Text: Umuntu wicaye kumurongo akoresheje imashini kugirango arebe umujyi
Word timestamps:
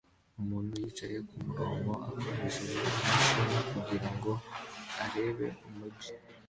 Umuntu 0.41 0.71
wicaye 0.81 1.17
kumurongo 1.27 1.91
akoresheje 2.09 2.73
imashini 2.79 3.61
kugirango 3.71 4.31
arebe 5.03 5.47
umujyi 5.67 6.11